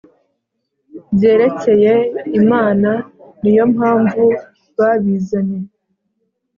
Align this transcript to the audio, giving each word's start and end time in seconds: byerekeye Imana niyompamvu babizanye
byerekeye 1.15 1.93
Imana 2.39 2.91
niyompamvu 3.41 4.25
babizanye 4.77 5.59